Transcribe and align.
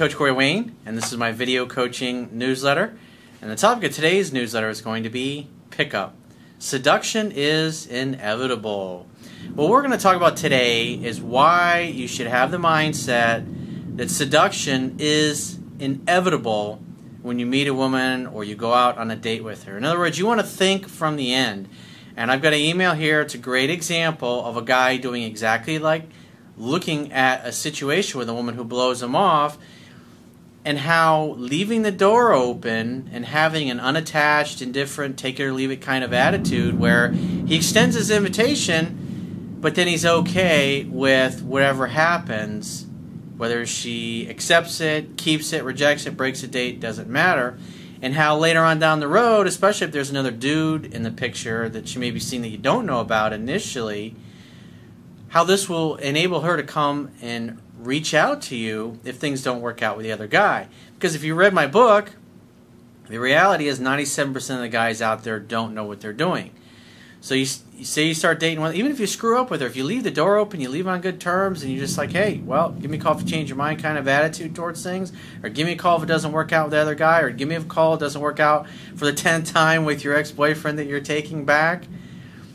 Coach 0.00 0.16
Corey 0.16 0.32
Wayne, 0.32 0.74
and 0.86 0.96
this 0.96 1.12
is 1.12 1.18
my 1.18 1.30
video 1.30 1.66
coaching 1.66 2.30
newsletter. 2.32 2.96
And 3.42 3.50
the 3.50 3.54
topic 3.54 3.84
of 3.84 3.94
today's 3.94 4.32
newsletter 4.32 4.70
is 4.70 4.80
going 4.80 5.02
to 5.02 5.10
be 5.10 5.48
pickup. 5.68 6.16
Seduction 6.58 7.30
is 7.30 7.86
inevitable. 7.86 9.06
What 9.54 9.68
we're 9.68 9.82
going 9.82 9.92
to 9.92 9.98
talk 9.98 10.16
about 10.16 10.38
today 10.38 10.94
is 10.94 11.20
why 11.20 11.80
you 11.80 12.08
should 12.08 12.28
have 12.28 12.50
the 12.50 12.56
mindset 12.56 13.44
that 13.98 14.08
seduction 14.08 14.96
is 14.98 15.58
inevitable 15.78 16.80
when 17.20 17.38
you 17.38 17.44
meet 17.44 17.68
a 17.68 17.74
woman 17.74 18.26
or 18.26 18.42
you 18.42 18.54
go 18.54 18.72
out 18.72 18.96
on 18.96 19.10
a 19.10 19.16
date 19.16 19.44
with 19.44 19.64
her. 19.64 19.76
In 19.76 19.84
other 19.84 19.98
words, 19.98 20.18
you 20.18 20.24
want 20.24 20.40
to 20.40 20.46
think 20.46 20.88
from 20.88 21.16
the 21.16 21.34
end. 21.34 21.68
And 22.16 22.30
I've 22.30 22.40
got 22.40 22.54
an 22.54 22.60
email 22.60 22.94
here. 22.94 23.20
It's 23.20 23.34
a 23.34 23.38
great 23.38 23.68
example 23.68 24.46
of 24.46 24.56
a 24.56 24.62
guy 24.62 24.96
doing 24.96 25.24
exactly 25.24 25.78
like 25.78 26.04
looking 26.56 27.12
at 27.12 27.46
a 27.46 27.52
situation 27.52 28.18
with 28.18 28.30
a 28.30 28.34
woman 28.34 28.54
who 28.54 28.64
blows 28.64 29.02
him 29.02 29.14
off 29.14 29.58
and 30.64 30.78
how 30.78 31.34
leaving 31.38 31.82
the 31.82 31.90
door 31.90 32.32
open 32.32 33.08
and 33.12 33.24
having 33.24 33.70
an 33.70 33.80
unattached, 33.80 34.60
indifferent, 34.60 35.18
take 35.18 35.40
it 35.40 35.44
or 35.44 35.52
leave 35.52 35.70
it 35.70 35.80
kind 35.80 36.04
of 36.04 36.12
attitude 36.12 36.78
where 36.78 37.10
he 37.10 37.56
extends 37.56 37.96
his 37.96 38.10
invitation, 38.10 39.58
but 39.60 39.74
then 39.74 39.86
he's 39.86 40.04
okay 40.04 40.84
with 40.84 41.42
whatever 41.42 41.86
happens, 41.86 42.86
whether 43.36 43.64
she 43.64 44.28
accepts 44.28 44.80
it, 44.80 45.16
keeps 45.16 45.52
it, 45.52 45.64
rejects 45.64 46.04
it, 46.04 46.16
breaks 46.16 46.42
a 46.42 46.46
date, 46.46 46.78
doesn't 46.78 47.08
matter. 47.08 47.58
And 48.02 48.14
how 48.14 48.36
later 48.36 48.60
on 48.60 48.78
down 48.78 49.00
the 49.00 49.08
road, 49.08 49.46
especially 49.46 49.86
if 49.86 49.92
there's 49.92 50.10
another 50.10 50.30
dude 50.30 50.92
in 50.92 51.02
the 51.02 51.10
picture 51.10 51.68
that 51.70 51.88
she 51.88 51.98
may 51.98 52.10
be 52.10 52.20
seeing 52.20 52.42
that 52.42 52.48
you 52.48 52.58
don't 52.58 52.86
know 52.86 53.00
about 53.00 53.32
initially, 53.32 54.14
how 55.30 55.44
this 55.44 55.68
will 55.68 55.96
enable 55.96 56.40
her 56.40 56.56
to 56.56 56.62
come 56.62 57.10
and 57.22 57.60
reach 57.78 58.14
out 58.14 58.42
to 58.42 58.56
you 58.56 58.98
if 59.04 59.16
things 59.16 59.42
don't 59.42 59.60
work 59.60 59.82
out 59.82 59.96
with 59.96 60.04
the 60.04 60.12
other 60.12 60.26
guy. 60.26 60.68
Because 60.94 61.14
if 61.14 61.24
you 61.24 61.34
read 61.34 61.54
my 61.54 61.66
book, 61.66 62.10
the 63.08 63.18
reality 63.18 63.66
is 63.66 63.80
97% 63.80 64.54
of 64.54 64.60
the 64.60 64.68
guys 64.68 65.00
out 65.00 65.24
there 65.24 65.40
don't 65.40 65.74
know 65.74 65.84
what 65.84 66.00
they're 66.00 66.12
doing. 66.12 66.50
So 67.22 67.34
you, 67.34 67.46
you 67.76 67.84
say 67.84 68.04
you 68.04 68.14
start 68.14 68.40
dating 68.40 68.60
one, 68.60 68.74
even 68.74 68.90
if 68.90 68.98
you 68.98 69.06
screw 69.06 69.38
up 69.38 69.50
with 69.50 69.60
her, 69.60 69.66
if 69.66 69.76
you 69.76 69.84
leave 69.84 70.04
the 70.04 70.10
door 70.10 70.36
open, 70.36 70.60
you 70.60 70.68
leave 70.68 70.88
on 70.88 71.00
good 71.00 71.20
terms, 71.20 71.62
and 71.62 71.70
you're 71.70 71.84
just 71.84 71.98
like, 71.98 72.12
hey, 72.12 72.40
well, 72.44 72.70
give 72.70 72.90
me 72.90 72.96
a 72.96 73.00
call 73.00 73.14
if 73.14 73.22
you 73.22 73.28
change 73.28 73.50
your 73.50 73.58
mind 73.58 73.82
kind 73.82 73.98
of 73.98 74.08
attitude 74.08 74.54
towards 74.54 74.82
things, 74.82 75.12
or 75.42 75.50
give 75.50 75.66
me 75.66 75.72
a 75.72 75.76
call 75.76 75.98
if 75.98 76.02
it 76.02 76.06
doesn't 76.06 76.32
work 76.32 76.50
out 76.52 76.66
with 76.66 76.72
the 76.72 76.78
other 76.78 76.94
guy, 76.94 77.20
or 77.20 77.30
give 77.30 77.46
me 77.46 77.54
a 77.54 77.62
call 77.62 77.94
if 77.94 78.00
it 78.00 78.04
doesn't 78.04 78.22
work 78.22 78.40
out 78.40 78.66
for 78.96 79.04
the 79.04 79.12
10th 79.12 79.52
time 79.52 79.84
with 79.84 80.02
your 80.02 80.16
ex 80.16 80.32
boyfriend 80.32 80.78
that 80.78 80.86
you're 80.86 80.98
taking 80.98 81.44
back, 81.44 81.84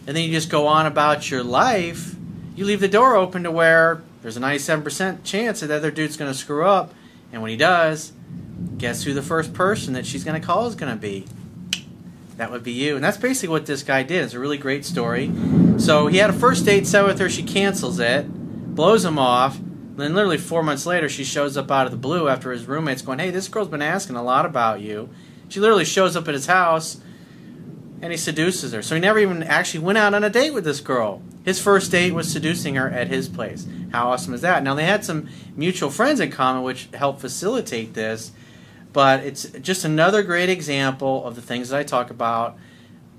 and 0.07 0.15
then 0.15 0.23
you 0.23 0.31
just 0.31 0.49
go 0.49 0.67
on 0.67 0.87
about 0.87 1.29
your 1.29 1.43
life 1.43 2.14
you 2.55 2.65
leave 2.65 2.79
the 2.79 2.87
door 2.87 3.15
open 3.15 3.43
to 3.43 3.51
where 3.51 4.01
there's 4.21 4.37
a 4.37 4.41
97% 4.41 5.23
chance 5.23 5.59
that 5.59 5.67
the 5.67 5.75
other 5.75 5.91
dude's 5.91 6.17
going 6.17 6.31
to 6.31 6.37
screw 6.37 6.65
up. 6.65 6.93
And 7.31 7.41
when 7.41 7.51
he 7.51 7.57
does, 7.57 8.13
guess 8.77 9.03
who 9.03 9.13
the 9.13 9.21
first 9.21 9.53
person 9.53 9.93
that 9.93 10.05
she's 10.05 10.23
going 10.23 10.39
to 10.39 10.45
call 10.45 10.67
is 10.67 10.75
going 10.75 10.91
to 10.93 10.99
be? 10.99 11.25
That 12.37 12.51
would 12.51 12.63
be 12.63 12.71
you. 12.71 12.95
And 12.95 13.03
that's 13.03 13.17
basically 13.17 13.49
what 13.49 13.65
this 13.65 13.83
guy 13.83 14.03
did. 14.03 14.23
It's 14.23 14.33
a 14.33 14.39
really 14.39 14.57
great 14.57 14.85
story. 14.85 15.31
So 15.77 16.07
he 16.07 16.17
had 16.17 16.29
a 16.29 16.33
first 16.33 16.65
date 16.65 16.87
set 16.87 17.05
with 17.05 17.19
her. 17.19 17.29
She 17.29 17.43
cancels 17.43 17.99
it, 17.99 18.27
blows 18.75 19.05
him 19.05 19.19
off. 19.19 19.59
Then, 19.95 20.13
literally 20.13 20.37
four 20.37 20.61
months 20.61 20.85
later, 20.85 21.07
she 21.07 21.23
shows 21.23 21.55
up 21.55 21.71
out 21.71 21.85
of 21.85 21.91
the 21.91 21.97
blue 21.97 22.27
after 22.27 22.51
his 22.51 22.65
roommate's 22.65 23.01
going, 23.01 23.19
Hey, 23.19 23.29
this 23.29 23.47
girl's 23.47 23.69
been 23.69 23.81
asking 23.81 24.17
a 24.17 24.23
lot 24.23 24.45
about 24.45 24.81
you. 24.81 25.09
She 25.47 25.61
literally 25.61 25.85
shows 25.85 26.17
up 26.17 26.27
at 26.27 26.33
his 26.33 26.47
house 26.47 26.97
and 28.05 28.11
he 28.11 28.17
seduces 28.17 28.71
her. 28.71 28.83
So 28.83 28.93
he 28.93 29.01
never 29.01 29.17
even 29.17 29.41
actually 29.41 29.79
went 29.79 29.97
out 29.97 30.13
on 30.13 30.23
a 30.23 30.29
date 30.29 30.53
with 30.53 30.63
this 30.63 30.79
girl. 30.79 31.23
His 31.43 31.59
first 31.59 31.91
date 31.91 32.13
was 32.13 32.31
seducing 32.31 32.75
her 32.75 32.87
at 32.87 33.07
his 33.07 33.27
place. 33.27 33.67
How 33.91 34.11
awesome 34.11 34.35
is 34.35 34.41
that? 34.41 34.61
Now 34.61 34.75
they 34.75 34.85
had 34.85 35.03
some 35.03 35.27
mutual 35.55 35.89
friends 35.89 36.19
in 36.19 36.29
common 36.29 36.61
which 36.61 36.87
helped 36.93 37.19
facilitate 37.19 37.95
this, 37.95 38.31
but 38.93 39.21
it's 39.21 39.49
just 39.49 39.85
another 39.85 40.21
great 40.21 40.49
example 40.49 41.25
of 41.25 41.35
the 41.35 41.41
things 41.41 41.69
that 41.69 41.79
I 41.79 41.83
talk 41.83 42.11
about. 42.11 42.59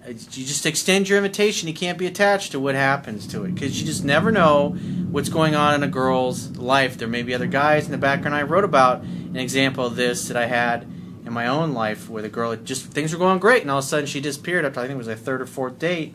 You 0.06 0.14
just 0.14 0.64
extend 0.64 1.08
your 1.08 1.18
invitation. 1.18 1.66
You 1.66 1.74
can't 1.74 1.98
be 1.98 2.06
attached 2.06 2.53
to 2.53 2.60
what 2.60 2.76
happens 2.76 3.26
to 3.26 3.42
it 3.42 3.56
because 3.56 3.80
you 3.80 3.86
just 3.88 4.04
never 4.04 4.30
know 4.30 4.68
what's 5.10 5.28
going 5.28 5.56
on 5.56 5.74
in 5.74 5.82
a 5.82 5.88
girl's 5.88 6.56
life. 6.58 6.97
There 6.97 7.08
may 7.08 7.24
be 7.24 7.34
other 7.34 7.48
guys 7.48 7.86
in 7.86 7.91
the 7.91 7.98
background. 7.98 8.36
I 8.36 8.42
wrote 8.42 8.62
about 8.62 9.03
an 9.03 9.34
example 9.34 9.84
of 9.84 9.97
this 9.97 10.28
that 10.28 10.36
I 10.36 10.47
had 10.47 10.86
in 11.26 11.32
my 11.32 11.48
own 11.48 11.75
life 11.75 12.09
with 12.09 12.25
a 12.25 12.28
girl. 12.28 12.53
It 12.53 12.64
just 12.64 12.87
things 12.87 13.12
were 13.12 13.19
going 13.19 13.41
great, 13.41 13.62
and 13.62 13.70
all 13.70 13.78
of 13.78 13.84
a 13.84 13.88
sudden 13.88 14.06
she 14.06 14.20
disappeared 14.20 14.64
after 14.64 14.81
I 14.81 14.84
think 14.84 14.94
it 14.94 14.98
was 14.98 15.09
a 15.09 15.16
third 15.16 15.42
or 15.42 15.47
fourth 15.47 15.78
date. 15.78 16.14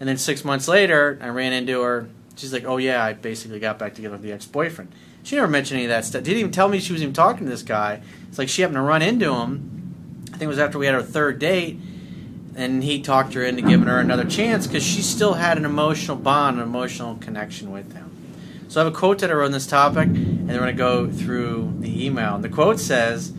And 0.00 0.08
then 0.08 0.16
six 0.16 0.44
months 0.44 0.66
later, 0.66 1.18
I 1.20 1.28
ran 1.28 1.52
into 1.52 1.82
her. 1.82 2.08
She's 2.34 2.52
like, 2.52 2.64
"Oh 2.64 2.78
yeah, 2.78 3.04
I 3.04 3.12
basically 3.12 3.60
got 3.60 3.78
back 3.78 3.94
together 3.94 4.14
with 4.14 4.22
the 4.22 4.32
ex-boyfriend." 4.32 4.90
She 5.22 5.36
never 5.36 5.48
mentioned 5.48 5.76
any 5.76 5.84
of 5.84 5.90
that 5.90 6.04
stuff. 6.04 6.24
Didn't 6.24 6.40
even 6.40 6.52
tell 6.52 6.68
me 6.68 6.80
she 6.80 6.92
was 6.92 7.02
even 7.02 7.14
talking 7.14 7.44
to 7.46 7.50
this 7.50 7.62
guy. 7.62 8.02
It's 8.28 8.38
like 8.38 8.48
she 8.48 8.62
happened 8.62 8.76
to 8.76 8.82
run 8.82 9.02
into 9.02 9.32
him. 9.32 10.24
I 10.28 10.32
think 10.32 10.42
it 10.42 10.48
was 10.48 10.58
after 10.58 10.78
we 10.78 10.86
had 10.86 10.94
our 10.94 11.02
third 11.02 11.38
date, 11.38 11.78
and 12.56 12.82
he 12.82 13.00
talked 13.00 13.34
her 13.34 13.44
into 13.44 13.62
giving 13.62 13.86
her 13.86 14.00
another 14.00 14.24
chance 14.24 14.66
because 14.66 14.82
she 14.82 15.00
still 15.00 15.34
had 15.34 15.58
an 15.58 15.64
emotional 15.64 16.16
bond, 16.16 16.56
an 16.56 16.62
emotional 16.62 17.14
connection 17.16 17.70
with 17.70 17.92
him. 17.92 18.10
So 18.68 18.80
I 18.80 18.84
have 18.84 18.92
a 18.92 18.96
quote 18.96 19.20
that 19.20 19.30
I 19.30 19.34
wrote 19.34 19.46
on 19.46 19.52
this 19.52 19.66
topic, 19.66 20.08
and 20.08 20.48
then 20.48 20.56
we're 20.56 20.72
going 20.72 20.76
to 20.76 20.78
go 20.78 21.10
through 21.10 21.74
the 21.78 22.06
email. 22.06 22.34
And 22.34 22.42
the 22.42 22.48
quote 22.48 22.80
says. 22.80 23.32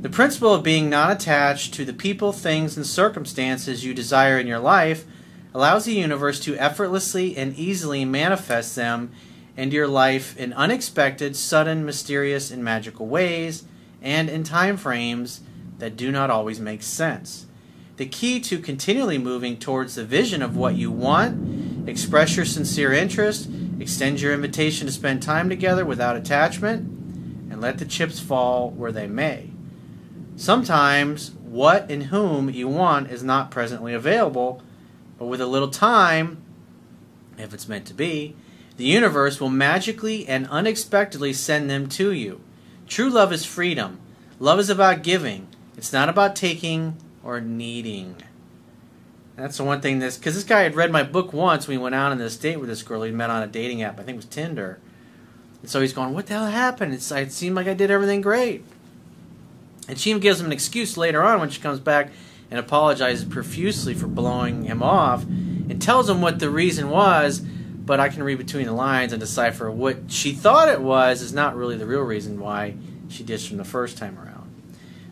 The 0.00 0.08
principle 0.08 0.54
of 0.54 0.62
being 0.62 0.88
non 0.88 1.10
attached 1.10 1.74
to 1.74 1.84
the 1.84 1.92
people, 1.92 2.32
things, 2.32 2.74
and 2.74 2.86
circumstances 2.86 3.84
you 3.84 3.92
desire 3.92 4.38
in 4.38 4.46
your 4.46 4.58
life 4.58 5.04
allows 5.52 5.84
the 5.84 5.92
universe 5.92 6.40
to 6.40 6.56
effortlessly 6.56 7.36
and 7.36 7.54
easily 7.54 8.06
manifest 8.06 8.74
them 8.74 9.10
into 9.58 9.76
your 9.76 9.88
life 9.88 10.34
in 10.38 10.54
unexpected, 10.54 11.36
sudden, 11.36 11.84
mysterious, 11.84 12.50
and 12.50 12.64
magical 12.64 13.08
ways, 13.08 13.64
and 14.00 14.30
in 14.30 14.42
time 14.42 14.78
frames 14.78 15.42
that 15.80 15.98
do 15.98 16.10
not 16.10 16.30
always 16.30 16.60
make 16.60 16.82
sense. 16.82 17.44
The 17.98 18.06
key 18.06 18.40
to 18.40 18.58
continually 18.58 19.18
moving 19.18 19.58
towards 19.58 19.96
the 19.96 20.04
vision 20.04 20.40
of 20.40 20.56
what 20.56 20.76
you 20.76 20.90
want, 20.90 21.86
express 21.86 22.36
your 22.36 22.46
sincere 22.46 22.94
interest, 22.94 23.50
extend 23.78 24.22
your 24.22 24.32
invitation 24.32 24.86
to 24.86 24.92
spend 24.94 25.22
time 25.22 25.50
together 25.50 25.84
without 25.84 26.16
attachment, 26.16 26.88
and 27.50 27.60
let 27.60 27.76
the 27.76 27.84
chips 27.84 28.18
fall 28.18 28.70
where 28.70 28.92
they 28.92 29.06
may. 29.06 29.49
Sometimes 30.40 31.32
what 31.32 31.90
and 31.90 32.04
whom 32.04 32.48
you 32.48 32.66
want 32.66 33.10
is 33.10 33.22
not 33.22 33.50
presently 33.50 33.92
available, 33.92 34.62
but 35.18 35.26
with 35.26 35.38
a 35.38 35.46
little 35.46 35.68
time, 35.68 36.42
if 37.36 37.52
it's 37.52 37.68
meant 37.68 37.84
to 37.88 37.94
be, 37.94 38.34
the 38.78 38.86
universe 38.86 39.38
will 39.38 39.50
magically 39.50 40.26
and 40.26 40.48
unexpectedly 40.48 41.34
send 41.34 41.68
them 41.68 41.90
to 41.90 42.12
you. 42.12 42.40
True 42.88 43.10
love 43.10 43.34
is 43.34 43.44
freedom. 43.44 44.00
Love 44.38 44.58
is 44.58 44.70
about 44.70 45.02
giving. 45.02 45.46
It's 45.76 45.92
not 45.92 46.08
about 46.08 46.34
taking 46.34 46.96
or 47.22 47.42
needing. 47.42 48.16
That's 49.36 49.58
the 49.58 49.64
one 49.64 49.82
thing 49.82 49.98
this 49.98 50.16
because 50.16 50.36
this 50.36 50.44
guy 50.44 50.62
had 50.62 50.74
read 50.74 50.90
my 50.90 51.02
book 51.02 51.34
once. 51.34 51.68
We 51.68 51.76
went 51.76 51.94
out 51.94 52.12
on 52.12 52.18
this 52.18 52.38
date 52.38 52.56
with 52.56 52.70
this 52.70 52.82
girl 52.82 53.02
he 53.02 53.10
met 53.10 53.28
on 53.28 53.42
a 53.42 53.46
dating 53.46 53.82
app. 53.82 54.00
I 54.00 54.04
think 54.04 54.14
it 54.14 54.16
was 54.16 54.24
Tinder. 54.24 54.78
And 55.60 55.70
so 55.70 55.82
he's 55.82 55.92
going, 55.92 56.14
"What 56.14 56.28
the 56.28 56.32
hell 56.32 56.46
happened? 56.46 56.94
It's, 56.94 57.12
it 57.12 57.30
seemed 57.30 57.56
like 57.56 57.66
I 57.66 57.74
did 57.74 57.90
everything 57.90 58.22
great." 58.22 58.64
And 59.88 59.98
she 59.98 60.10
even 60.10 60.20
gives 60.20 60.40
him 60.40 60.46
an 60.46 60.52
excuse 60.52 60.96
later 60.96 61.22
on 61.22 61.40
when 61.40 61.50
she 61.50 61.60
comes 61.60 61.80
back 61.80 62.10
and 62.50 62.58
apologizes 62.58 63.24
profusely 63.24 63.94
for 63.94 64.06
blowing 64.06 64.64
him 64.64 64.82
off 64.82 65.22
and 65.24 65.80
tells 65.80 66.08
him 66.08 66.20
what 66.20 66.38
the 66.38 66.50
reason 66.50 66.90
was, 66.90 67.40
but 67.40 68.00
I 68.00 68.08
can 68.08 68.22
read 68.22 68.38
between 68.38 68.66
the 68.66 68.72
lines 68.72 69.12
and 69.12 69.20
decipher 69.20 69.70
what 69.70 70.10
she 70.10 70.32
thought 70.32 70.68
it 70.68 70.80
was 70.80 71.22
is 71.22 71.32
not 71.32 71.56
really 71.56 71.76
the 71.76 71.86
real 71.86 72.02
reason 72.02 72.40
why 72.40 72.74
she 73.08 73.22
ditched 73.22 73.50
him 73.50 73.56
the 73.56 73.64
first 73.64 73.96
time 73.96 74.18
around. 74.18 74.50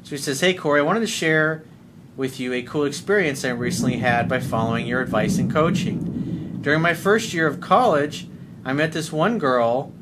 So 0.03 0.11
he 0.11 0.17
says, 0.19 0.41
Hey 0.41 0.55
Corey, 0.55 0.81
I 0.81 0.85
wanted 0.85 1.01
to 1.01 1.07
share 1.07 1.65
with 2.17 2.41
you 2.41 2.53
a 2.53 2.63
cool 2.63 2.85
experience 2.85 3.45
I 3.45 3.51
recently 3.51 3.99
had 3.99 4.29
by 4.29 4.41
following 4.41 4.87
your 4.87 5.01
advice 5.01 5.39
and 5.39 5.53
coaching. 5.53 6.59
During 6.61 6.81
my 6.83 6.95
first 6.95 7.33
year 7.33 7.47
of 7.47 7.61
college, 7.61 8.27
I 8.65 8.73
met 8.73 8.93
this 8.93 9.13
one 9.13 9.39
girl 9.39 9.93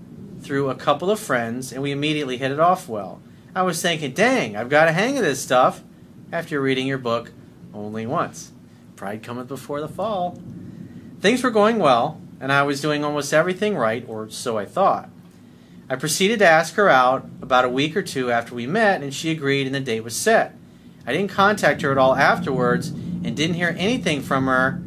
through 0.41 0.71
a 0.71 0.75
couple 0.75 1.11
of 1.11 1.21
friends 1.21 1.73
and 1.73 1.83
we 1.83 1.93
immediately 1.93 2.39
hit 2.39 2.51
it 2.51 2.61
off 2.61 2.89
well. 2.89 3.21
I 3.57 3.63
was 3.63 3.81
thinking, 3.81 4.13
dang, 4.13 4.55
I've 4.55 4.69
got 4.69 4.87
a 4.87 4.93
hang 4.93 5.17
of 5.17 5.25
this 5.25 5.43
stuff 5.43 5.83
after 6.31 6.61
reading 6.61 6.87
your 6.87 6.99
book 6.99 7.33
only 7.73 8.05
once. 8.05 8.53
Pride 8.97 9.23
cometh 9.23 9.49
before 9.49 9.81
the 9.81 9.89
fall. 9.89 10.39
Things 11.21 11.43
were 11.43 11.51
going 11.51 11.79
well, 11.79 12.21
and 12.39 12.53
I 12.53 12.65
was 12.65 12.83
doing 12.83 13.03
almost 13.03 13.33
everything 13.33 13.75
right, 13.75 14.05
or 14.07 14.29
so 14.29 14.59
I 14.59 14.67
thought. 14.67 15.09
I 15.89 15.97
proceeded 15.97 16.41
to 16.41 16.47
ask 16.47 16.75
her 16.75 16.91
out 16.91 17.31
about 17.41 17.65
a 17.65 17.71
week 17.71 17.97
or 17.97 18.03
two 18.03 18.31
after 18.31 18.55
we 18.55 18.67
met, 18.67 19.03
and 19.03 19.15
she 19.15 19.31
agreed, 19.31 19.67
and 19.67 19.75
the 19.75 19.81
date 19.81 20.05
was 20.05 20.15
set. 20.15 20.55
I 21.07 21.15
didn't 21.15 21.31
contact 21.31 21.81
her 21.81 21.91
at 21.91 21.97
all 21.97 22.15
afterwards, 22.15 22.89
and 22.89 23.35
didn't 23.35 23.57
hear 23.57 23.75
anything 23.79 24.21
from 24.21 24.49
her 24.49 24.83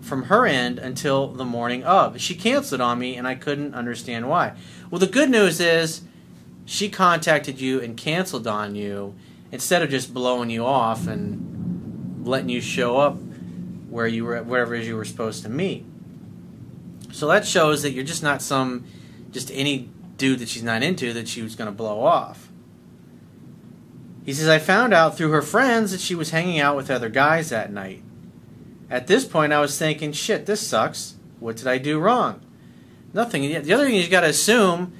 from 0.00 0.22
her 0.24 0.46
end 0.46 0.78
until 0.78 1.28
the 1.28 1.44
morning 1.44 1.84
of. 1.84 2.18
She 2.22 2.34
canceled 2.34 2.80
on 2.80 2.98
me, 2.98 3.16
and 3.16 3.28
I 3.28 3.34
couldn't 3.34 3.74
understand 3.74 4.30
why. 4.30 4.54
Well, 4.90 4.98
the 4.98 5.06
good 5.06 5.28
news 5.28 5.60
is 5.60 6.00
she 6.70 6.88
contacted 6.88 7.60
you 7.60 7.80
and 7.80 7.96
canceled 7.96 8.46
on 8.46 8.76
you 8.76 9.12
instead 9.50 9.82
of 9.82 9.90
just 9.90 10.14
blowing 10.14 10.50
you 10.50 10.64
off 10.64 11.08
and 11.08 12.24
letting 12.24 12.48
you 12.48 12.60
show 12.60 12.96
up 12.96 13.18
where 13.88 14.06
you 14.06 14.24
were 14.24 14.40
wherever 14.44 14.76
you 14.76 14.94
were 14.94 15.04
supposed 15.04 15.42
to 15.42 15.48
meet. 15.48 15.84
So 17.10 17.26
that 17.26 17.44
shows 17.44 17.82
that 17.82 17.90
you're 17.90 18.04
just 18.04 18.22
not 18.22 18.40
some 18.40 18.84
just 19.32 19.50
any 19.50 19.90
dude 20.16 20.38
that 20.38 20.48
she's 20.48 20.62
not 20.62 20.84
into 20.84 21.12
that 21.12 21.26
she 21.26 21.42
was 21.42 21.56
going 21.56 21.66
to 21.66 21.76
blow 21.76 22.04
off. 22.04 22.52
He 24.24 24.32
says, 24.32 24.46
I 24.46 24.60
found 24.60 24.94
out 24.94 25.16
through 25.16 25.32
her 25.32 25.42
friends 25.42 25.90
that 25.90 26.00
she 26.00 26.14
was 26.14 26.30
hanging 26.30 26.60
out 26.60 26.76
with 26.76 26.88
other 26.88 27.08
guys 27.08 27.48
that 27.48 27.72
night. 27.72 28.04
At 28.88 29.08
this 29.08 29.24
point, 29.24 29.52
I 29.52 29.60
was 29.60 29.76
thinking, 29.76 30.12
shit, 30.12 30.46
this 30.46 30.64
sucks. 30.64 31.16
What 31.40 31.56
did 31.56 31.66
I 31.66 31.78
do 31.78 31.98
wrong? 31.98 32.40
Nothing. 33.12 33.42
The 33.42 33.72
other 33.72 33.86
thing 33.86 33.96
you 33.96 34.06
got 34.06 34.20
to 34.20 34.28
assume 34.28 34.92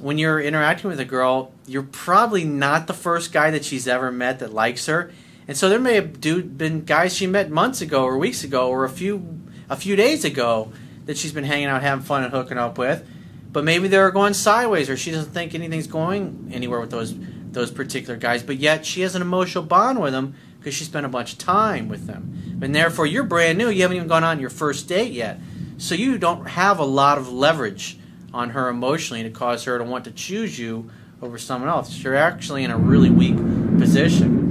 when 0.00 0.18
you're 0.18 0.40
interacting 0.40 0.88
with 0.88 1.00
a 1.00 1.04
girl, 1.04 1.52
you're 1.66 1.82
probably 1.82 2.44
not 2.44 2.86
the 2.86 2.94
first 2.94 3.32
guy 3.32 3.50
that 3.50 3.64
she's 3.64 3.86
ever 3.86 4.10
met 4.10 4.38
that 4.38 4.52
likes 4.52 4.86
her. 4.86 5.12
And 5.46 5.56
so 5.56 5.68
there 5.68 5.78
may 5.78 5.94
have 5.94 6.20
been 6.20 6.84
guys 6.84 7.14
she 7.14 7.26
met 7.26 7.50
months 7.50 7.80
ago 7.80 8.04
or 8.04 8.16
weeks 8.18 8.44
ago 8.44 8.68
or 8.68 8.84
a 8.84 8.88
few 8.88 9.40
a 9.68 9.76
few 9.76 9.96
days 9.96 10.24
ago 10.24 10.72
that 11.06 11.16
she's 11.16 11.32
been 11.32 11.44
hanging 11.44 11.66
out, 11.66 11.82
having 11.82 12.04
fun, 12.04 12.24
and 12.24 12.32
hooking 12.32 12.58
up 12.58 12.78
with. 12.78 13.06
But 13.52 13.64
maybe 13.64 13.88
they're 13.88 14.10
going 14.10 14.34
sideways, 14.34 14.88
or 14.88 14.96
she 14.96 15.10
doesn't 15.10 15.32
think 15.32 15.54
anything's 15.54 15.86
going 15.86 16.50
anywhere 16.52 16.80
with 16.80 16.90
those 16.90 17.14
those 17.52 17.70
particular 17.70 18.16
guys. 18.16 18.42
But 18.42 18.56
yet 18.56 18.86
she 18.86 19.00
has 19.02 19.14
an 19.14 19.22
emotional 19.22 19.64
bond 19.64 20.00
with 20.00 20.12
them 20.12 20.34
because 20.58 20.74
she 20.74 20.84
spent 20.84 21.06
a 21.06 21.08
bunch 21.08 21.32
of 21.32 21.38
time 21.38 21.88
with 21.88 22.06
them. 22.06 22.60
And 22.62 22.74
therefore, 22.74 23.06
you're 23.06 23.24
brand 23.24 23.58
new. 23.58 23.70
You 23.70 23.82
haven't 23.82 23.96
even 23.96 24.08
gone 24.08 24.24
on 24.24 24.40
your 24.40 24.50
first 24.50 24.88
date 24.88 25.12
yet, 25.12 25.40
so 25.78 25.94
you 25.94 26.16
don't 26.18 26.46
have 26.46 26.78
a 26.78 26.84
lot 26.84 27.18
of 27.18 27.32
leverage 27.32 27.98
on 28.32 28.50
her 28.50 28.68
emotionally 28.68 29.22
to 29.22 29.30
cause 29.30 29.64
her 29.64 29.78
to 29.78 29.84
want 29.84 30.04
to 30.04 30.10
choose 30.10 30.58
you 30.58 30.90
over 31.22 31.38
someone 31.38 31.68
else. 31.68 32.02
You're 32.02 32.16
actually 32.16 32.64
in 32.64 32.70
a 32.70 32.78
really 32.78 33.10
weak 33.10 33.36
position. 33.78 34.48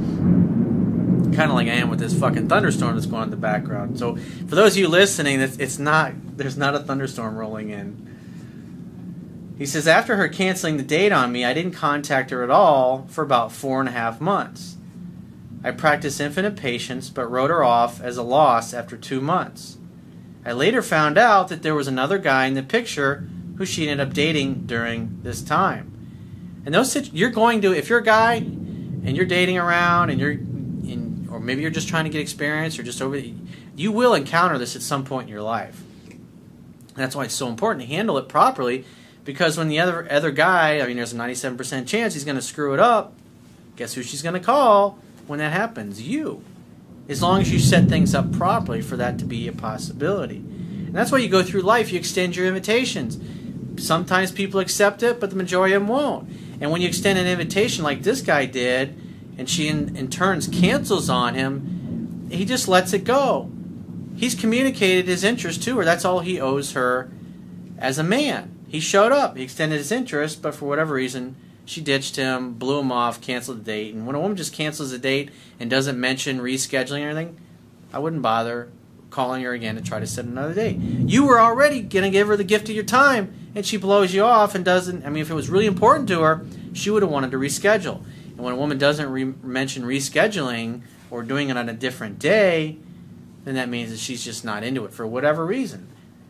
Kind 1.35 1.49
of 1.49 1.55
like 1.55 1.67
I 1.67 1.73
am 1.73 1.89
with 1.89 1.99
this 1.99 2.17
fucking 2.17 2.49
thunderstorm 2.49 2.95
that's 2.95 3.05
going 3.05 3.21
on 3.21 3.27
in 3.27 3.31
the 3.31 3.37
background. 3.37 3.97
So, 3.99 4.15
for 4.15 4.55
those 4.55 4.73
of 4.73 4.77
you 4.79 4.87
listening, 4.87 5.39
it's 5.39 5.79
not 5.79 6.13
there's 6.37 6.57
not 6.57 6.75
a 6.75 6.79
thunderstorm 6.79 7.35
rolling 7.37 7.69
in. 7.69 8.09
He 9.57 9.65
says 9.65 9.87
after 9.87 10.15
her 10.15 10.27
canceling 10.29 10.77
the 10.77 10.83
date 10.83 11.11
on 11.11 11.31
me, 11.31 11.43
I 11.45 11.53
didn't 11.53 11.73
contact 11.73 12.31
her 12.31 12.43
at 12.43 12.49
all 12.49 13.05
for 13.09 13.23
about 13.23 13.51
four 13.51 13.79
and 13.79 13.89
a 13.89 13.91
half 13.91 14.21
months. 14.21 14.77
I 15.63 15.71
practiced 15.71 16.21
infinite 16.21 16.55
patience, 16.55 17.09
but 17.09 17.29
wrote 17.29 17.49
her 17.49 17.63
off 17.63 18.01
as 18.01 18.15
a 18.15 18.23
loss 18.23 18.73
after 18.73 18.95
two 18.95 19.19
months. 19.19 19.77
I 20.45 20.53
later 20.53 20.81
found 20.81 21.17
out 21.17 21.49
that 21.49 21.61
there 21.61 21.75
was 21.75 21.89
another 21.89 22.17
guy 22.17 22.45
in 22.45 22.53
the 22.53 22.63
picture 22.63 23.27
who 23.59 23.65
she 23.65 23.89
ended 23.89 24.07
up 24.07 24.13
dating 24.13 24.65
during 24.65 25.19
this 25.21 25.41
time. 25.41 25.91
And 26.65 26.73
those 26.73 27.11
you're 27.11 27.29
going 27.29 27.61
to 27.61 27.73
if 27.73 27.89
you're 27.89 27.99
a 27.99 28.03
guy 28.03 28.35
and 28.35 29.17
you're 29.17 29.25
dating 29.25 29.57
around 29.57 30.09
and 30.09 30.19
you're 30.19 30.31
in, 30.31 31.27
or 31.29 31.41
maybe 31.41 31.61
you're 31.61 31.69
just 31.69 31.89
trying 31.89 32.05
to 32.05 32.09
get 32.09 32.21
experience 32.21 32.79
or 32.79 32.83
just 32.83 33.01
over 33.01 33.21
you 33.75 33.91
will 33.91 34.13
encounter 34.13 34.57
this 34.57 34.77
at 34.77 34.81
some 34.81 35.03
point 35.03 35.27
in 35.27 35.33
your 35.33 35.41
life. 35.41 35.83
And 36.07 36.95
that's 36.95 37.17
why 37.17 37.25
it's 37.25 37.35
so 37.35 37.49
important 37.49 37.81
to 37.81 37.87
handle 37.93 38.17
it 38.17 38.29
properly 38.29 38.85
because 39.25 39.57
when 39.57 39.67
the 39.67 39.79
other 39.81 40.09
other 40.09 40.31
guy, 40.31 40.79
I 40.79 40.87
mean 40.87 40.95
there's 40.95 41.11
a 41.11 41.17
97% 41.17 41.85
chance 41.85 42.13
he's 42.13 42.23
going 42.23 42.37
to 42.37 42.41
screw 42.41 42.73
it 42.73 42.79
up. 42.79 43.13
Guess 43.75 43.93
who 43.93 44.03
she's 44.03 44.21
going 44.21 44.35
to 44.35 44.39
call 44.39 44.99
when 45.27 45.39
that 45.39 45.51
happens? 45.51 46.01
You. 46.01 46.45
As 47.09 47.21
long 47.21 47.41
as 47.41 47.51
you 47.51 47.59
set 47.59 47.89
things 47.89 48.15
up 48.15 48.31
properly 48.31 48.81
for 48.81 48.95
that 48.95 49.19
to 49.19 49.25
be 49.25 49.49
a 49.49 49.51
possibility. 49.51 50.37
And 50.37 50.95
that's 50.95 51.11
why 51.11 51.17
you 51.17 51.27
go 51.27 51.43
through 51.43 51.61
life, 51.61 51.91
you 51.91 51.99
extend 51.99 52.37
your 52.37 52.45
invitations 52.45 53.17
sometimes 53.79 54.31
people 54.31 54.59
accept 54.59 55.03
it, 55.03 55.19
but 55.19 55.29
the 55.29 55.35
majority 55.35 55.73
of 55.73 55.81
them 55.81 55.89
won't. 55.89 56.29
And 56.61 56.71
when 56.71 56.81
you 56.81 56.87
extend 56.87 57.17
an 57.17 57.27
invitation 57.27 57.83
like 57.83 58.03
this 58.03 58.21
guy 58.21 58.45
did, 58.45 58.99
and 59.37 59.49
she 59.49 59.67
in, 59.67 59.95
in 59.95 60.09
turns 60.09 60.47
cancels 60.47 61.09
on 61.09 61.33
him, 61.33 62.27
he 62.31 62.45
just 62.45 62.67
lets 62.67 62.93
it 62.93 63.03
go. 63.03 63.51
He's 64.15 64.35
communicated 64.35 65.07
his 65.07 65.23
interest 65.23 65.63
to 65.63 65.77
her. 65.77 65.85
That's 65.85 66.03
all 66.03 66.19
he 66.19 66.41
owes 66.41 66.73
her 66.73 67.09
as 67.77 67.97
a 67.97 68.03
man. 68.03 68.55
He 68.67 68.79
showed 68.79 69.11
up, 69.11 69.37
he 69.37 69.43
extended 69.43 69.77
his 69.77 69.91
interest, 69.91 70.41
but 70.41 70.53
for 70.53 70.65
whatever 70.65 70.93
reason, 70.93 71.35
she 71.65 71.81
ditched 71.81 72.17
him, 72.17 72.53
blew 72.53 72.79
him 72.79 72.91
off, 72.91 73.21
canceled 73.21 73.59
the 73.59 73.63
date. 73.63 73.93
And 73.95 74.05
when 74.05 74.15
a 74.15 74.19
woman 74.19 74.35
just 74.35 74.53
cancels 74.53 74.91
a 74.91 74.99
date 74.99 75.31
and 75.59 75.69
doesn't 75.69 75.99
mention 75.99 76.39
rescheduling 76.39 77.05
or 77.05 77.09
anything, 77.09 77.37
I 77.93 77.99
wouldn't 77.99 78.21
bother 78.21 78.69
calling 79.09 79.43
her 79.43 79.53
again 79.53 79.75
to 79.75 79.81
try 79.81 79.99
to 79.99 80.07
set 80.07 80.25
another 80.25 80.53
date. 80.53 80.77
You 80.77 81.25
were 81.25 81.39
already 81.39 81.81
going 81.81 82.03
to 82.03 82.09
give 82.09 82.27
her 82.27 82.37
the 82.37 82.43
gift 82.43 82.69
of 82.69 82.75
your 82.75 82.83
time, 82.83 83.33
and 83.55 83.65
she 83.65 83.77
blows 83.77 84.13
you 84.13 84.23
off 84.23 84.55
and 84.55 84.63
doesn't. 84.63 85.05
I 85.05 85.09
mean, 85.09 85.21
if 85.21 85.29
it 85.29 85.33
was 85.35 85.49
really 85.49 85.65
important 85.65 86.07
to 86.09 86.21
her, 86.21 86.45
she 86.73 86.89
would 86.89 87.01
have 87.01 87.11
wanted 87.11 87.31
to 87.31 87.37
reschedule. 87.37 88.03
And 88.31 88.39
when 88.39 88.53
a 88.53 88.57
woman 88.57 88.77
doesn't 88.77 89.09
re- 89.09 89.33
mention 89.43 89.83
rescheduling 89.83 90.81
or 91.11 91.23
doing 91.23 91.49
it 91.49 91.57
on 91.57 91.67
a 91.67 91.73
different 91.73 92.19
day, 92.19 92.77
then 93.43 93.55
that 93.55 93.69
means 93.69 93.89
that 93.91 93.99
she's 93.99 94.23
just 94.23 94.45
not 94.45 94.63
into 94.63 94.85
it 94.85 94.93
for 94.93 95.05
whatever 95.07 95.45
reason. 95.45 95.87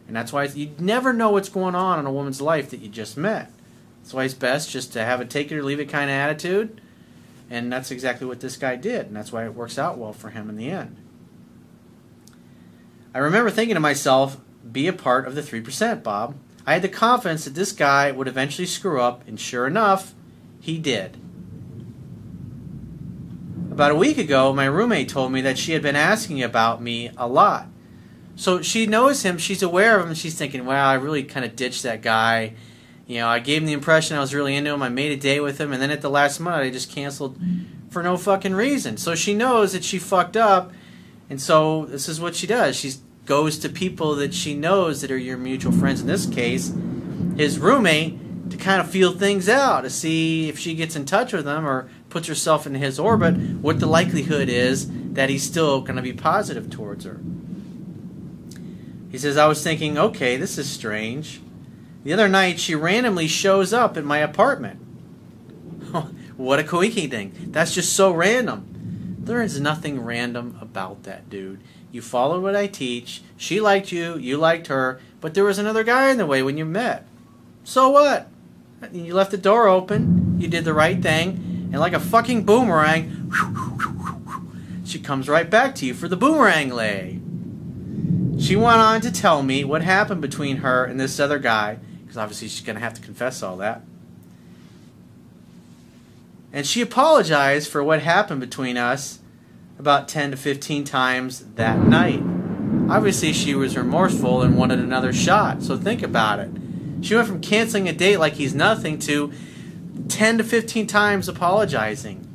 And 0.07 0.15
that's 0.15 0.33
why 0.33 0.45
you 0.45 0.71
never 0.79 1.13
know 1.13 1.31
what's 1.31 1.49
going 1.49 1.75
on 1.75 1.99
in 1.99 2.05
a 2.05 2.11
woman's 2.11 2.41
life 2.41 2.71
that 2.71 2.79
you 2.79 2.89
just 2.89 3.15
met. 3.15 3.51
That's 4.01 4.13
why 4.13 4.23
it's 4.23 4.33
best 4.33 4.71
just 4.71 4.93
to 4.93 5.03
have 5.03 5.21
a 5.21 5.25
take 5.25 5.51
it 5.51 5.57
or 5.57 5.63
leave 5.63 5.79
it 5.79 5.85
kind 5.85 6.09
of 6.09 6.15
attitude. 6.15 6.81
And 7.49 7.71
that's 7.71 7.91
exactly 7.91 8.25
what 8.25 8.39
this 8.39 8.57
guy 8.57 8.75
did. 8.75 9.07
And 9.07 9.15
that's 9.15 9.31
why 9.31 9.45
it 9.45 9.53
works 9.53 9.77
out 9.77 9.97
well 9.97 10.13
for 10.13 10.29
him 10.29 10.49
in 10.49 10.55
the 10.55 10.71
end. 10.71 10.97
I 13.13 13.19
remember 13.19 13.49
thinking 13.49 13.75
to 13.75 13.79
myself, 13.79 14.39
be 14.71 14.87
a 14.87 14.93
part 14.93 15.27
of 15.27 15.35
the 15.35 15.41
3%, 15.41 16.03
Bob. 16.03 16.35
I 16.69 16.73
had 16.73 16.83
the 16.83 16.87
confidence 16.87 17.45
that 17.45 17.55
this 17.55 17.71
guy 17.71 18.11
would 18.11 18.27
eventually 18.27 18.67
screw 18.67 19.01
up, 19.01 19.27
and 19.27 19.39
sure 19.39 19.65
enough, 19.65 20.13
he 20.59 20.77
did. 20.77 21.17
About 23.71 23.89
a 23.89 23.95
week 23.95 24.19
ago, 24.19 24.53
my 24.53 24.65
roommate 24.65 25.09
told 25.09 25.31
me 25.31 25.41
that 25.41 25.57
she 25.57 25.71
had 25.71 25.81
been 25.81 25.95
asking 25.95 26.43
about 26.43 26.79
me 26.79 27.09
a 27.17 27.27
lot. 27.27 27.69
So 28.35 28.61
she 28.61 28.85
knows 28.85 29.23
him, 29.23 29.39
she's 29.39 29.63
aware 29.63 29.99
of 29.99 30.07
him, 30.07 30.13
she's 30.13 30.35
thinking, 30.35 30.63
wow, 30.63 30.87
I 30.87 30.93
really 30.93 31.23
kind 31.23 31.43
of 31.43 31.55
ditched 31.55 31.81
that 31.81 32.03
guy. 32.03 32.53
You 33.07 33.17
know, 33.17 33.27
I 33.29 33.39
gave 33.39 33.63
him 33.63 33.65
the 33.65 33.73
impression 33.73 34.15
I 34.15 34.19
was 34.19 34.35
really 34.35 34.55
into 34.55 34.71
him, 34.71 34.83
I 34.83 34.89
made 34.89 35.11
a 35.11 35.17
date 35.19 35.39
with 35.39 35.59
him, 35.59 35.73
and 35.73 35.81
then 35.81 35.89
at 35.89 36.01
the 36.01 36.09
last 36.11 36.39
minute, 36.39 36.57
I 36.57 36.69
just 36.69 36.91
canceled 36.91 37.39
for 37.89 38.03
no 38.03 38.15
fucking 38.15 38.53
reason. 38.53 38.97
So 38.97 39.15
she 39.15 39.33
knows 39.33 39.73
that 39.73 39.83
she 39.83 39.97
fucked 39.97 40.37
up, 40.37 40.71
and 41.31 41.41
so 41.41 41.85
this 41.85 42.07
is 42.07 42.21
what 42.21 42.35
she 42.35 42.45
does. 42.45 42.75
She 42.75 42.93
goes 43.29 43.59
to 43.59 43.69
people 43.69 44.15
that 44.15 44.33
she 44.33 44.55
knows 44.55 45.01
that 45.01 45.11
are 45.11 45.17
your 45.17 45.37
mutual 45.37 45.71
friends. 45.71 46.01
In 46.01 46.07
this 46.07 46.25
case, 46.25 46.73
his 47.37 47.59
roommate, 47.59 48.49
to 48.49 48.57
kind 48.57 48.81
of 48.81 48.89
feel 48.89 49.13
things 49.13 49.47
out, 49.47 49.81
to 49.81 49.89
see 49.91 50.49
if 50.49 50.57
she 50.57 50.73
gets 50.73 50.95
in 50.95 51.05
touch 51.05 51.31
with 51.31 51.47
him 51.47 51.63
or 51.63 51.87
puts 52.09 52.27
herself 52.27 52.65
in 52.65 52.73
his 52.73 52.97
orbit, 52.97 53.35
what 53.61 53.79
the 53.79 53.85
likelihood 53.85 54.49
is 54.49 54.89
that 55.13 55.29
he's 55.29 55.43
still 55.43 55.79
going 55.81 55.95
to 55.95 56.01
be 56.01 56.11
positive 56.11 56.71
towards 56.71 57.05
her. 57.05 57.19
He 59.11 59.19
says, 59.19 59.37
I 59.37 59.45
was 59.45 59.61
thinking, 59.61 59.95
okay, 59.95 60.35
this 60.35 60.57
is 60.57 60.67
strange. 60.67 61.39
The 62.03 62.13
other 62.13 62.27
night, 62.27 62.59
she 62.59 62.73
randomly 62.73 63.27
shows 63.27 63.73
up 63.73 63.95
at 63.95 64.05
my 64.05 64.17
apartment. 64.17 64.79
what 66.35 66.59
a 66.59 66.63
coinky 66.63 67.07
thing. 67.07 67.49
That's 67.51 67.75
just 67.75 67.95
so 67.95 68.11
random. 68.11 69.17
There 69.19 69.43
is 69.43 69.61
nothing 69.61 70.01
random 70.01 70.57
about 70.59 71.03
that, 71.03 71.29
dude. 71.29 71.61
You 71.91 72.01
followed 72.01 72.43
what 72.43 72.55
I 72.55 72.67
teach. 72.67 73.21
She 73.37 73.59
liked 73.59 73.91
you. 73.91 74.17
You 74.17 74.37
liked 74.37 74.67
her. 74.67 74.99
But 75.21 75.33
there 75.33 75.43
was 75.43 75.57
another 75.57 75.83
guy 75.83 76.09
in 76.09 76.17
the 76.17 76.25
way 76.25 76.43
when 76.43 76.57
you 76.57 76.65
met. 76.65 77.05
So 77.63 77.89
what? 77.89 78.27
You 78.91 79.13
left 79.13 79.31
the 79.31 79.37
door 79.37 79.67
open. 79.67 80.39
You 80.39 80.47
did 80.47 80.65
the 80.65 80.73
right 80.73 81.01
thing. 81.01 81.69
And 81.71 81.79
like 81.79 81.93
a 81.93 81.99
fucking 81.99 82.45
boomerang, 82.45 83.31
she 84.85 84.99
comes 84.99 85.29
right 85.29 85.49
back 85.49 85.75
to 85.75 85.85
you 85.85 85.93
for 85.93 86.07
the 86.07 86.17
boomerang 86.17 86.69
lay. 86.69 87.19
She 88.39 88.55
went 88.55 88.77
on 88.77 89.01
to 89.01 89.11
tell 89.11 89.43
me 89.43 89.63
what 89.63 89.81
happened 89.81 90.21
between 90.21 90.57
her 90.57 90.85
and 90.85 90.99
this 90.99 91.19
other 91.19 91.39
guy, 91.39 91.77
because 92.01 92.17
obviously 92.17 92.47
she's 92.47 92.65
going 92.65 92.77
to 92.77 92.81
have 92.81 92.93
to 92.93 93.01
confess 93.01 93.43
all 93.43 93.57
that. 93.57 93.83
And 96.51 96.65
she 96.65 96.81
apologized 96.81 97.69
for 97.69 97.83
what 97.83 98.01
happened 98.01 98.39
between 98.39 98.77
us 98.77 99.18
about 99.79 100.07
10 100.07 100.31
to 100.31 100.37
15 100.37 100.83
times 100.83 101.45
that 101.55 101.79
night. 101.79 102.21
Obviously, 102.89 103.33
she 103.33 103.55
was 103.55 103.75
remorseful 103.75 104.41
and 104.41 104.57
wanted 104.57 104.79
another 104.79 105.11
shot, 105.11 105.63
so 105.63 105.77
think 105.77 106.03
about 106.03 106.39
it. 106.39 106.51
She 107.01 107.15
went 107.15 107.27
from 107.27 107.41
canceling 107.41 107.87
a 107.87 107.93
date 107.93 108.17
like 108.17 108.33
he's 108.33 108.53
nothing 108.53 108.99
to 108.99 109.31
10 110.09 110.37
to 110.39 110.43
15 110.43 110.85
times 110.85 111.27
apologizing. 111.27 112.25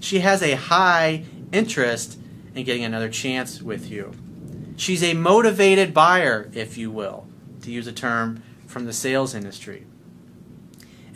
She 0.00 0.18
has 0.18 0.42
a 0.42 0.56
high 0.56 1.24
interest 1.52 2.18
in 2.54 2.64
getting 2.64 2.84
another 2.84 3.08
chance 3.08 3.62
with 3.62 3.90
you. 3.90 4.12
She's 4.76 5.02
a 5.02 5.14
motivated 5.14 5.94
buyer, 5.94 6.50
if 6.52 6.76
you 6.76 6.90
will, 6.90 7.26
to 7.62 7.70
use 7.70 7.86
a 7.86 7.92
term 7.92 8.42
from 8.66 8.84
the 8.84 8.92
sales 8.92 9.34
industry 9.34 9.86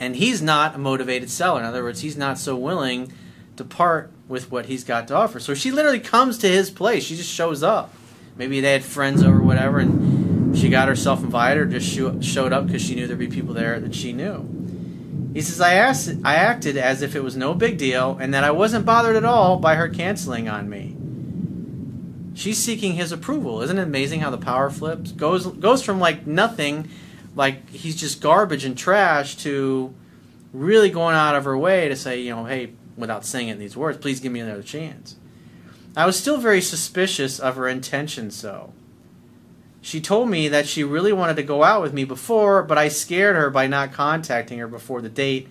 and 0.00 0.16
he's 0.16 0.40
not 0.40 0.74
a 0.74 0.78
motivated 0.78 1.30
seller. 1.30 1.60
In 1.60 1.66
other 1.66 1.84
words, 1.84 2.00
he's 2.00 2.16
not 2.16 2.38
so 2.38 2.56
willing 2.56 3.12
to 3.56 3.64
part 3.64 4.10
with 4.30 4.50
what 4.50 4.66
he's 4.66 4.84
got 4.84 5.08
to 5.08 5.14
offer. 5.14 5.40
So 5.40 5.52
she 5.52 5.72
literally 5.72 6.00
comes 6.00 6.38
to 6.38 6.48
his 6.48 6.70
place. 6.70 7.04
She 7.04 7.16
just 7.16 7.30
shows 7.30 7.62
up. 7.62 7.92
Maybe 8.36 8.60
they 8.60 8.72
had 8.72 8.84
friends 8.84 9.22
over, 9.22 9.42
whatever, 9.42 9.80
and 9.80 10.56
she 10.56 10.70
got 10.70 10.88
herself 10.88 11.22
invited 11.22 11.60
or 11.60 11.66
just 11.78 12.24
showed 12.24 12.52
up 12.52 12.66
because 12.66 12.80
she 12.80 12.94
knew 12.94 13.06
there'd 13.06 13.18
be 13.18 13.26
people 13.26 13.52
there 13.52 13.78
that 13.80 13.94
she 13.94 14.12
knew. 14.12 14.48
He 15.34 15.42
says, 15.42 15.60
I, 15.60 15.74
asked, 15.74 16.12
I 16.24 16.36
acted 16.36 16.76
as 16.76 17.02
if 17.02 17.14
it 17.14 17.22
was 17.22 17.36
no 17.36 17.54
big 17.54 17.76
deal 17.76 18.16
and 18.20 18.32
that 18.32 18.44
I 18.44 18.52
wasn't 18.52 18.86
bothered 18.86 19.16
at 19.16 19.24
all 19.24 19.58
by 19.58 19.74
her 19.74 19.88
canceling 19.88 20.48
on 20.48 20.70
me. 20.70 20.96
She's 22.34 22.58
seeking 22.58 22.94
his 22.94 23.12
approval. 23.12 23.62
Isn't 23.62 23.78
it 23.78 23.82
amazing 23.82 24.20
how 24.20 24.30
the 24.30 24.38
power 24.38 24.70
flips? 24.70 25.12
Goes, 25.12 25.46
goes 25.46 25.82
from 25.82 26.00
like 26.00 26.26
nothing 26.26 26.88
like 27.34 27.68
he's 27.70 27.96
just 27.96 28.20
garbage 28.20 28.64
and 28.64 28.78
trash 28.78 29.36
to 29.38 29.92
really 30.52 30.90
going 30.90 31.14
out 31.14 31.36
of 31.36 31.44
her 31.44 31.58
way 31.58 31.88
to 31.88 31.96
say, 31.96 32.20
you 32.20 32.34
know, 32.34 32.44
hey, 32.44 32.70
without 33.00 33.24
saying 33.24 33.48
it 33.48 33.52
in 33.52 33.58
these 33.58 33.76
words, 33.76 33.98
please 33.98 34.20
give 34.20 34.32
me 34.32 34.40
another 34.40 34.62
chance. 34.62 35.16
I 35.96 36.06
was 36.06 36.18
still 36.18 36.38
very 36.38 36.60
suspicious 36.60 37.40
of 37.40 37.56
her 37.56 37.66
intentions, 37.66 38.40
though. 38.40 38.72
She 39.82 40.00
told 40.00 40.28
me 40.28 40.48
that 40.48 40.68
she 40.68 40.84
really 40.84 41.12
wanted 41.12 41.36
to 41.36 41.42
go 41.42 41.64
out 41.64 41.82
with 41.82 41.94
me 41.94 42.04
before, 42.04 42.62
but 42.62 42.78
I 42.78 42.88
scared 42.88 43.34
her 43.34 43.50
by 43.50 43.66
not 43.66 43.92
contacting 43.92 44.58
her 44.58 44.68
before 44.68 45.00
the 45.00 45.08
date 45.08 45.48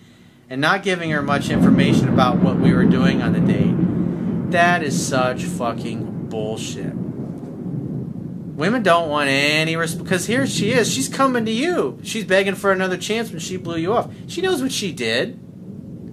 and 0.48 0.60
not 0.60 0.82
giving 0.82 1.10
her 1.10 1.22
much 1.22 1.50
information 1.50 2.08
about 2.08 2.36
what 2.38 2.56
we 2.56 2.72
were 2.72 2.84
doing 2.84 3.22
on 3.22 3.32
the 3.32 3.40
date. 3.40 4.50
That 4.52 4.82
is 4.82 5.06
such 5.06 5.44
fucking 5.44 6.28
bullshit. 6.28 6.94
Women 6.94 8.82
don't 8.82 9.08
want 9.08 9.30
any 9.30 9.74
resp- 9.74 10.02
because 10.02 10.26
here 10.26 10.46
she 10.46 10.72
is. 10.72 10.92
She's 10.92 11.08
coming 11.08 11.44
to 11.46 11.52
you. 11.52 11.98
She's 12.02 12.24
begging 12.24 12.54
for 12.54 12.72
another 12.72 12.96
chance 12.96 13.30
when 13.30 13.40
she 13.40 13.56
blew 13.56 13.76
you 13.76 13.92
off. 13.92 14.10
She 14.26 14.42
knows 14.42 14.62
what 14.62 14.72
she 14.72 14.92
did. 14.92 15.40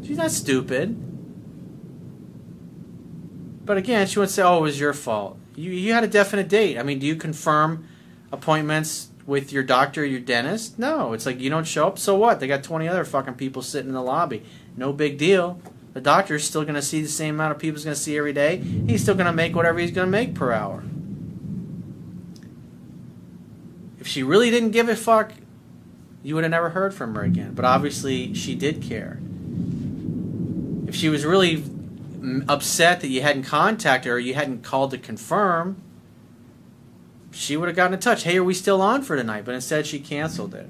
She's 0.05 0.17
not 0.17 0.31
stupid. 0.31 1.06
But 3.67 3.77
again, 3.77 4.07
she 4.07 4.17
wouldn't 4.17 4.33
say, 4.33 4.41
"Oh, 4.41 4.59
it 4.59 4.61
was 4.61 4.79
your 4.79 4.93
fault. 4.93 5.37
You 5.55 5.71
you 5.71 5.93
had 5.93 6.05
a 6.05 6.07
definite 6.07 6.47
date. 6.47 6.79
I 6.79 6.83
mean, 6.83 6.99
do 6.99 7.05
you 7.05 7.17
confirm 7.17 7.85
appointments 8.31 9.09
with 9.25 9.51
your 9.51 9.61
doctor, 9.61 10.05
your 10.05 10.21
dentist? 10.21 10.79
No. 10.79 11.11
It's 11.11 11.25
like 11.25 11.41
you 11.41 11.49
don't 11.49 11.67
show 11.67 11.87
up. 11.87 11.99
So 11.99 12.17
what? 12.17 12.39
They 12.39 12.47
got 12.47 12.63
twenty 12.63 12.87
other 12.87 13.03
fucking 13.03 13.35
people 13.35 13.61
sitting 13.61 13.89
in 13.89 13.93
the 13.93 14.01
lobby. 14.01 14.43
No 14.77 14.93
big 14.93 15.17
deal. 15.17 15.61
The 15.93 15.99
doctor's 15.99 16.45
still 16.45 16.63
going 16.63 16.75
to 16.75 16.81
see 16.81 17.01
the 17.01 17.09
same 17.09 17.35
amount 17.35 17.51
of 17.51 17.59
people 17.59 17.75
he's 17.75 17.83
going 17.83 17.95
to 17.95 18.01
see 18.01 18.17
every 18.17 18.31
day. 18.31 18.57
He's 18.57 19.01
still 19.01 19.15
going 19.15 19.25
to 19.25 19.33
make 19.33 19.55
whatever 19.55 19.79
he's 19.79 19.91
going 19.91 20.07
to 20.07 20.11
make 20.11 20.33
per 20.33 20.53
hour. 20.53 20.83
If 23.99 24.07
she 24.07 24.23
really 24.23 24.49
didn't 24.49 24.71
give 24.71 24.87
a 24.87 24.95
fuck, 24.95 25.33
you 26.23 26.35
would 26.35 26.43
have 26.43 26.51
never 26.51 26.69
heard 26.69 26.93
from 26.93 27.15
her 27.15 27.23
again. 27.23 27.53
But 27.53 27.65
obviously, 27.65 28.33
she 28.33 28.55
did 28.55 28.81
care. 28.81 29.19
If 30.87 30.95
she 30.95 31.09
was 31.09 31.25
really 31.25 31.63
upset 32.47 33.01
that 33.01 33.09
you 33.09 33.21
hadn't 33.21 33.43
contacted 33.43 34.09
her, 34.09 34.19
you 34.19 34.33
hadn't 34.33 34.63
called 34.63 34.91
to 34.91 34.97
confirm, 34.97 35.81
she 37.31 37.55
would 37.55 37.67
have 37.67 37.75
gotten 37.75 37.93
in 37.93 37.99
touch. 37.99 38.23
Hey, 38.23 38.37
are 38.37 38.43
we 38.43 38.53
still 38.53 38.81
on 38.81 39.03
for 39.03 39.15
tonight? 39.15 39.45
But 39.45 39.55
instead, 39.55 39.85
she 39.85 39.99
canceled 39.99 40.55
it. 40.55 40.67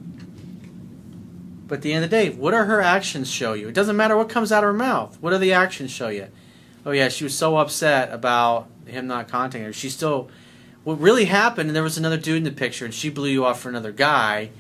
But 1.68 1.76
at 1.76 1.82
the 1.82 1.94
end 1.94 2.04
of 2.04 2.10
the 2.10 2.16
day, 2.16 2.30
what 2.30 2.54
are 2.54 2.66
her 2.66 2.82
actions 2.82 3.30
show 3.30 3.54
you? 3.54 3.68
It 3.68 3.76
doesn't 3.76 3.96
matter 3.96 4.16
what 4.16 4.30
comes 4.30 4.52
out 4.52 4.64
of 4.64 4.68
her 4.68 4.74
mouth. 4.74 5.18
What 5.22 5.32
do 5.32 5.38
the 5.38 5.54
actions 5.54 5.92
show 5.92 6.10
you? 6.10 6.28
Oh 6.86 6.92
yeah, 6.92 7.10
she 7.10 7.24
was 7.24 7.38
so 7.38 7.58
upset 7.58 8.12
about 8.14 8.68
him 8.86 9.08
not 9.08 9.28
contacting 9.28 9.64
her. 9.64 9.74
She 9.74 9.90
still. 9.90 10.30
What 10.84 11.02
really 11.02 11.26
happened? 11.26 11.70
And 11.70 11.76
there 11.76 11.84
was 11.84 11.98
another 11.98 12.18
dude 12.18 12.38
in 12.38 12.44
the 12.44 12.52
picture, 12.52 12.86
and 12.86 12.94
she 12.94 13.10
blew 13.10 13.30
you 13.30 13.46
off 13.46 13.60
for 13.60 13.68
another 13.68 13.92
guy. 13.92 14.52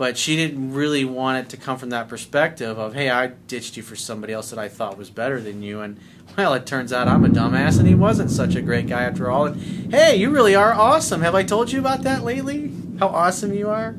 But 0.00 0.16
she 0.16 0.34
didn't 0.34 0.72
really 0.72 1.04
want 1.04 1.44
it 1.44 1.50
to 1.50 1.58
come 1.58 1.76
from 1.76 1.90
that 1.90 2.08
perspective 2.08 2.78
of, 2.78 2.94
hey, 2.94 3.10
I 3.10 3.26
ditched 3.26 3.76
you 3.76 3.82
for 3.82 3.96
somebody 3.96 4.32
else 4.32 4.48
that 4.48 4.58
I 4.58 4.66
thought 4.66 4.96
was 4.96 5.10
better 5.10 5.42
than 5.42 5.62
you, 5.62 5.82
and 5.82 6.00
well, 6.38 6.54
it 6.54 6.64
turns 6.64 6.90
out 6.90 7.06
I'm 7.06 7.22
a 7.22 7.28
dumbass, 7.28 7.78
and 7.78 7.86
he 7.86 7.94
wasn't 7.94 8.30
such 8.30 8.54
a 8.54 8.62
great 8.62 8.86
guy 8.86 9.02
after 9.02 9.30
all. 9.30 9.44
And 9.44 9.92
hey, 9.92 10.16
you 10.16 10.30
really 10.30 10.54
are 10.54 10.72
awesome. 10.72 11.20
Have 11.20 11.34
I 11.34 11.42
told 11.42 11.70
you 11.70 11.80
about 11.80 12.02
that 12.04 12.24
lately? 12.24 12.72
How 12.98 13.08
awesome 13.08 13.52
you 13.52 13.68
are? 13.68 13.94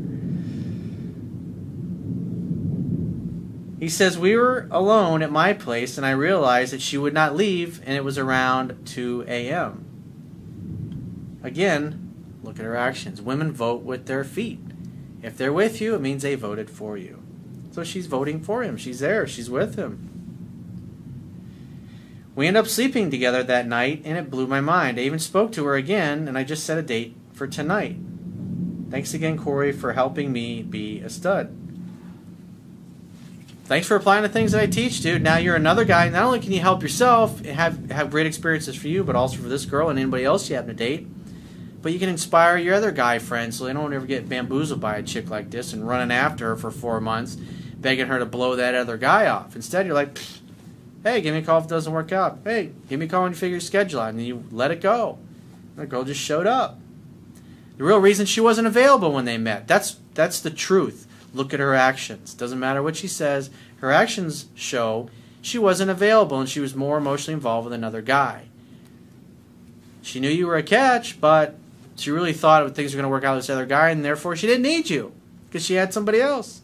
He 3.79 3.87
says, 3.87 4.17
We 4.17 4.35
were 4.35 4.67
alone 4.71 5.21
at 5.21 5.31
my 5.31 5.53
place, 5.53 5.97
and 5.97 6.05
I 6.07 6.13
realized 6.13 6.73
that 6.73 6.81
she 6.81 6.97
would 6.97 7.13
not 7.13 7.35
leave, 7.35 7.79
and 7.85 7.95
it 7.95 8.03
was 8.03 8.17
around 8.17 8.87
2 8.87 9.25
a.m. 9.27 9.85
Again, 11.43 12.39
look 12.41 12.57
at 12.57 12.65
her 12.65 12.75
actions. 12.75 13.21
Women 13.21 13.51
vote 13.51 13.83
with 13.83 14.07
their 14.07 14.23
feet. 14.23 14.70
If 15.21 15.37
they're 15.37 15.53
with 15.53 15.79
you, 15.81 15.95
it 15.95 16.01
means 16.01 16.23
they 16.23 16.35
voted 16.35 16.69
for 16.69 16.97
you. 16.97 17.21
So 17.71 17.83
she's 17.83 18.07
voting 18.07 18.41
for 18.41 18.63
him. 18.63 18.75
She's 18.77 18.99
there. 18.99 19.27
She's 19.27 19.49
with 19.49 19.75
him. 19.75 20.07
We 22.35 22.47
end 22.47 22.57
up 22.57 22.67
sleeping 22.67 23.11
together 23.11 23.43
that 23.43 23.67
night, 23.67 24.01
and 24.05 24.17
it 24.17 24.31
blew 24.31 24.47
my 24.47 24.61
mind. 24.61 24.97
I 24.97 25.01
even 25.01 25.19
spoke 25.19 25.51
to 25.53 25.65
her 25.65 25.75
again, 25.75 26.27
and 26.27 26.37
I 26.37 26.43
just 26.43 26.65
set 26.65 26.77
a 26.77 26.81
date 26.81 27.15
for 27.33 27.45
tonight. 27.45 27.97
Thanks 28.89 29.13
again, 29.13 29.37
Corey, 29.37 29.71
for 29.71 29.93
helping 29.93 30.31
me 30.31 30.63
be 30.63 30.99
a 31.01 31.09
stud. 31.09 31.55
Thanks 33.65 33.87
for 33.87 33.95
applying 33.95 34.23
the 34.23 34.29
things 34.29 34.51
that 34.51 34.61
I 34.61 34.65
teach, 34.65 34.99
dude. 34.99 35.21
Now 35.21 35.37
you're 35.37 35.55
another 35.55 35.85
guy. 35.85 36.09
Not 36.09 36.23
only 36.23 36.41
can 36.41 36.51
you 36.51 36.59
help 36.59 36.81
yourself 36.81 37.39
and 37.39 37.51
have 37.51 37.89
have 37.89 38.11
great 38.11 38.25
experiences 38.25 38.75
for 38.75 38.89
you, 38.89 39.01
but 39.01 39.15
also 39.15 39.37
for 39.37 39.47
this 39.47 39.63
girl 39.63 39.87
and 39.87 39.97
anybody 39.97 40.25
else 40.25 40.49
you 40.49 40.57
happen 40.57 40.69
to 40.69 40.75
date. 40.75 41.07
But 41.81 41.93
you 41.93 41.99
can 41.99 42.09
inspire 42.09 42.57
your 42.57 42.75
other 42.75 42.91
guy 42.91 43.19
friends 43.19 43.57
so 43.57 43.65
they 43.65 43.73
don't 43.73 43.93
ever 43.93 44.05
get 44.05 44.29
bamboozled 44.29 44.79
by 44.79 44.97
a 44.97 45.03
chick 45.03 45.29
like 45.29 45.49
this 45.49 45.73
and 45.73 45.87
running 45.87 46.15
after 46.15 46.49
her 46.49 46.55
for 46.55 46.69
four 46.69 47.01
months, 47.01 47.35
begging 47.35 48.07
her 48.07 48.19
to 48.19 48.25
blow 48.25 48.55
that 48.55 48.75
other 48.75 48.97
guy 48.97 49.27
off. 49.27 49.55
Instead, 49.55 49.85
you're 49.85 49.95
like, 49.95 50.19
hey, 51.03 51.21
give 51.21 51.33
me 51.33 51.41
a 51.41 51.43
call 51.43 51.59
if 51.59 51.65
it 51.65 51.69
doesn't 51.69 51.91
work 51.91 52.11
out. 52.11 52.39
Hey, 52.43 52.71
give 52.87 52.99
me 52.99 53.07
a 53.07 53.09
call 53.09 53.23
when 53.23 53.31
you 53.31 53.37
figure 53.37 53.55
your 53.55 53.61
schedule 53.61 54.01
out. 54.01 54.09
And 54.09 54.25
you 54.25 54.43
let 54.51 54.71
it 54.71 54.81
go. 54.81 55.17
The 55.75 55.87
girl 55.87 56.03
just 56.03 56.21
showed 56.21 56.45
up. 56.45 56.79
The 57.77 57.83
real 57.83 57.99
reason 57.99 58.25
she 58.27 58.41
wasn't 58.41 58.67
available 58.67 59.11
when 59.11 59.25
they 59.25 59.37
met. 59.37 59.67
That's 59.67 59.97
that's 60.13 60.39
the 60.39 60.51
truth. 60.51 61.07
Look 61.33 61.53
at 61.53 61.59
her 61.59 61.73
actions. 61.73 62.33
Doesn't 62.33 62.59
matter 62.59 62.83
what 62.83 62.95
she 62.95 63.07
says. 63.07 63.49
Her 63.77 63.91
actions 63.91 64.47
show 64.53 65.09
she 65.41 65.57
wasn't 65.57 65.89
available 65.89 66.39
and 66.39 66.47
she 66.47 66.59
was 66.59 66.75
more 66.75 66.97
emotionally 66.97 67.33
involved 67.33 67.65
with 67.65 67.73
another 67.73 68.01
guy. 68.01 68.43
She 70.03 70.19
knew 70.19 70.29
you 70.29 70.47
were 70.47 70.57
a 70.57 70.63
catch, 70.63 71.19
but 71.19 71.55
she 72.01 72.11
really 72.11 72.33
thought 72.33 72.73
things 72.75 72.93
were 72.93 72.97
going 72.97 73.09
to 73.09 73.09
work 73.09 73.23
out 73.23 73.35
with 73.35 73.43
this 73.43 73.49
other 73.49 73.65
guy, 73.65 73.89
and 73.89 74.03
therefore 74.03 74.35
she 74.35 74.47
didn't 74.47 74.63
need 74.63 74.89
you 74.89 75.13
because 75.47 75.65
she 75.65 75.75
had 75.75 75.93
somebody 75.93 76.19
else. 76.19 76.61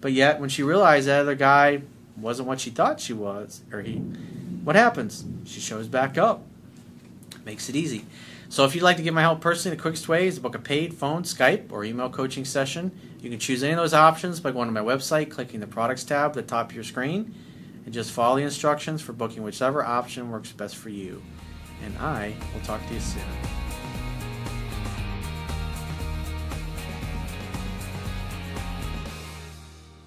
But 0.00 0.12
yet, 0.12 0.40
when 0.40 0.48
she 0.48 0.62
realized 0.62 1.08
that 1.08 1.20
other 1.20 1.34
guy 1.34 1.82
wasn't 2.16 2.48
what 2.48 2.60
she 2.60 2.70
thought 2.70 3.00
she 3.00 3.12
was, 3.12 3.62
or 3.72 3.82
he, 3.82 3.96
what 4.64 4.76
happens? 4.76 5.24
She 5.44 5.60
shows 5.60 5.88
back 5.88 6.16
up. 6.16 6.42
Makes 7.44 7.68
it 7.68 7.76
easy. 7.76 8.04
So 8.50 8.64
if 8.64 8.74
you'd 8.74 8.82
like 8.82 8.96
to 8.96 9.02
get 9.02 9.12
my 9.12 9.20
help 9.20 9.40
personally, 9.40 9.76
the 9.76 9.82
quickest 9.82 10.08
way 10.08 10.26
is 10.26 10.36
to 10.36 10.40
book 10.40 10.54
a 10.54 10.58
paid 10.58 10.94
phone, 10.94 11.22
Skype, 11.22 11.70
or 11.70 11.84
email 11.84 12.08
coaching 12.08 12.44
session. 12.44 12.92
You 13.20 13.30
can 13.30 13.38
choose 13.38 13.62
any 13.62 13.72
of 13.72 13.78
those 13.78 13.94
options 13.94 14.40
by 14.40 14.52
going 14.52 14.68
to 14.68 14.72
my 14.72 14.80
website, 14.80 15.30
clicking 15.30 15.60
the 15.60 15.66
products 15.66 16.04
tab 16.04 16.30
at 16.30 16.34
the 16.34 16.42
top 16.42 16.70
of 16.70 16.74
your 16.74 16.84
screen, 16.84 17.34
and 17.84 17.92
just 17.92 18.12
follow 18.12 18.36
the 18.36 18.42
instructions 18.42 19.02
for 19.02 19.12
booking 19.12 19.42
whichever 19.42 19.84
option 19.84 20.30
works 20.30 20.52
best 20.52 20.76
for 20.76 20.88
you. 20.88 21.22
And 21.84 21.96
I 21.98 22.34
will 22.54 22.60
talk 22.62 22.86
to 22.86 22.94
you 22.94 23.00
soon. 23.00 23.57